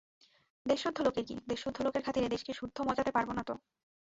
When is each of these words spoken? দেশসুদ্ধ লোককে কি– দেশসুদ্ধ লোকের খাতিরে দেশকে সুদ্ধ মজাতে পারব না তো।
দেশসুদ্ধ 0.65 0.97
লোককে 1.01 1.21
কি– 1.27 1.43
দেশসুদ্ধ 1.47 1.77
লোকের 1.81 2.03
খাতিরে 2.03 2.27
দেশকে 2.29 2.51
সুদ্ধ 2.53 2.77
মজাতে 2.81 3.11
পারব 3.13 3.29
না 3.33 3.43
তো। 3.43 3.53